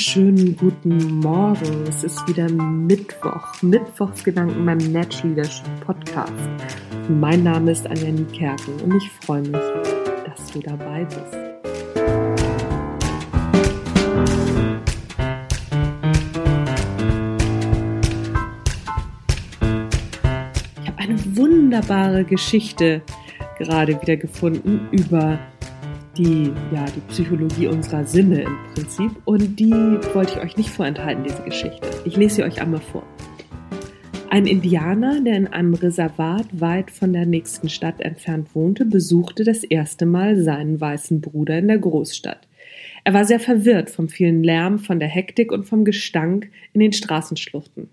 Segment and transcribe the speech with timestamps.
[0.00, 1.84] wunderschönen guten Morgen.
[1.86, 3.60] Es ist wieder Mittwoch.
[3.60, 6.32] Mittwochsgedanken beim Natural Leadership Podcast.
[7.10, 9.60] Mein Name ist Anja Niekerken und ich freue mich,
[10.24, 11.36] dass du dabei bist.
[20.80, 23.02] Ich habe eine wunderbare Geschichte
[23.58, 25.38] gerade wieder gefunden über
[26.20, 29.10] die, ja, die Psychologie unserer Sinne im Prinzip.
[29.24, 29.72] Und die
[30.12, 31.88] wollte ich euch nicht vorenthalten, diese Geschichte.
[32.04, 33.04] Ich lese sie euch einmal vor.
[34.28, 39.64] Ein Indianer, der in einem Reservat weit von der nächsten Stadt entfernt wohnte, besuchte das
[39.64, 42.46] erste Mal seinen weißen Bruder in der Großstadt.
[43.02, 46.92] Er war sehr verwirrt vom vielen Lärm, von der Hektik und vom Gestank in den
[46.92, 47.88] Straßenschluchten.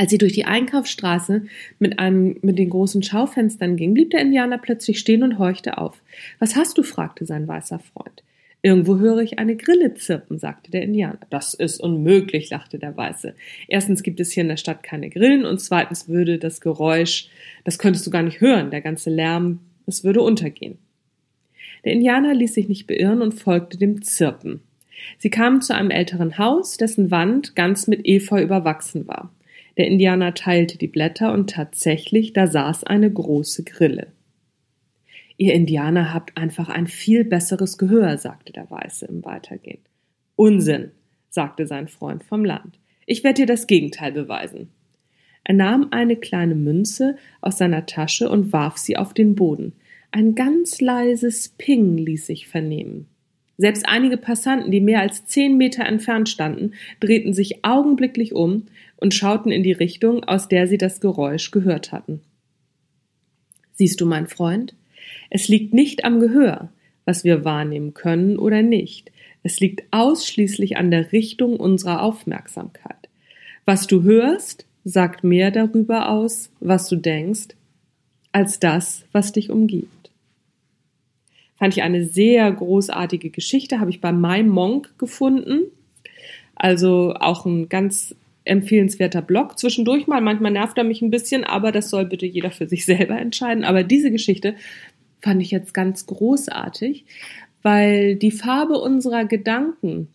[0.00, 1.42] Als sie durch die Einkaufsstraße
[1.78, 6.02] mit einem, mit den großen Schaufenstern ging, blieb der Indianer plötzlich stehen und horchte auf.
[6.38, 6.82] Was hast du?
[6.82, 8.22] fragte sein weißer Freund.
[8.62, 11.18] Irgendwo höre ich eine Grille zirpen, sagte der Indianer.
[11.28, 13.34] Das ist unmöglich, lachte der Weiße.
[13.68, 17.28] Erstens gibt es hier in der Stadt keine Grillen und zweitens würde das Geräusch,
[17.64, 20.78] das könntest du gar nicht hören, der ganze Lärm, es würde untergehen.
[21.84, 24.62] Der Indianer ließ sich nicht beirren und folgte dem Zirpen.
[25.18, 29.30] Sie kamen zu einem älteren Haus, dessen Wand ganz mit Efeu überwachsen war.
[29.76, 34.08] Der Indianer teilte die Blätter und tatsächlich, da saß eine große Grille.
[35.36, 39.80] Ihr Indianer habt einfach ein viel besseres Gehör, sagte der Weiße im Weitergehen.
[40.36, 40.90] Unsinn,
[41.30, 42.78] sagte sein Freund vom Land.
[43.06, 44.68] Ich werde dir das Gegenteil beweisen.
[45.44, 49.72] Er nahm eine kleine Münze aus seiner Tasche und warf sie auf den Boden.
[50.10, 53.06] Ein ganz leises Ping ließ sich vernehmen.
[53.56, 58.66] Selbst einige Passanten, die mehr als zehn Meter entfernt standen, drehten sich augenblicklich um
[59.00, 62.20] und schauten in die Richtung, aus der sie das Geräusch gehört hatten.
[63.72, 64.74] Siehst du, mein Freund,
[65.30, 66.70] es liegt nicht am Gehör,
[67.04, 69.10] was wir wahrnehmen können oder nicht.
[69.42, 73.08] Es liegt ausschließlich an der Richtung unserer Aufmerksamkeit.
[73.64, 77.48] Was du hörst, sagt mehr darüber aus, was du denkst,
[78.32, 80.10] als das, was dich umgibt.
[81.56, 85.64] Fand ich eine sehr großartige Geschichte, habe ich bei My Monk gefunden.
[86.54, 88.14] Also auch ein ganz
[88.50, 89.58] empfehlenswerter Blog.
[89.58, 92.84] Zwischendurch mal, manchmal nervt er mich ein bisschen, aber das soll bitte jeder für sich
[92.86, 93.64] selber entscheiden.
[93.64, 94.54] Aber diese Geschichte
[95.20, 97.04] fand ich jetzt ganz großartig,
[97.62, 100.08] weil die Farbe unserer Gedanken,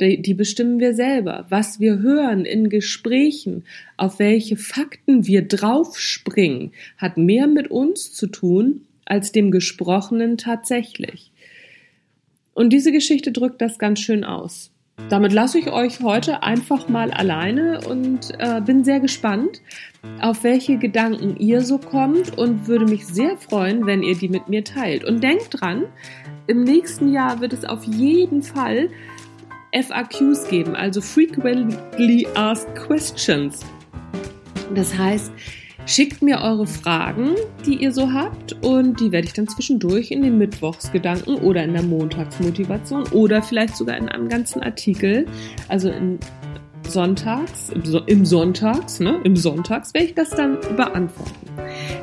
[0.00, 1.46] die, die bestimmen wir selber.
[1.50, 3.64] Was wir hören in Gesprächen,
[3.96, 11.32] auf welche Fakten wir draufspringen, hat mehr mit uns zu tun als dem Gesprochenen tatsächlich.
[12.54, 14.72] Und diese Geschichte drückt das ganz schön aus.
[15.08, 19.60] Damit lasse ich euch heute einfach mal alleine und äh, bin sehr gespannt,
[20.20, 24.48] auf welche Gedanken ihr so kommt und würde mich sehr freuen, wenn ihr die mit
[24.48, 25.04] mir teilt.
[25.04, 25.84] Und denkt dran,
[26.46, 28.88] im nächsten Jahr wird es auf jeden Fall
[29.72, 33.64] FAQs geben, also Frequently Asked Questions.
[34.74, 35.32] Das heißt,
[35.90, 37.34] Schickt mir eure Fragen,
[37.66, 41.72] die ihr so habt, und die werde ich dann zwischendurch in den Mittwochsgedanken oder in
[41.72, 45.26] der Montagsmotivation oder vielleicht sogar in einem ganzen Artikel,
[45.66, 46.20] also in
[46.86, 51.48] Sonntags, im, so Sonntags, ne, im Sonntags werde ich das dann beantworten.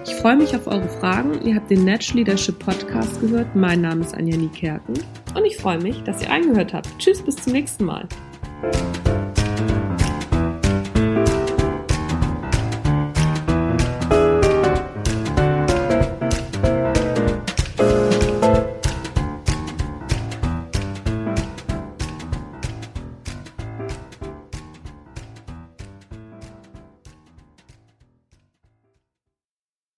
[0.05, 1.47] Ich freue mich auf eure Fragen.
[1.47, 3.55] Ihr habt den Natural Leadership Podcast gehört.
[3.55, 4.95] Mein Name ist Anja Niekerken
[5.33, 6.89] und ich freue mich, dass ihr eingehört habt.
[6.99, 8.05] Tschüss, bis zum nächsten Mal.